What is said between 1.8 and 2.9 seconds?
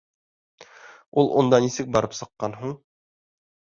барып сыҡҡан һуң?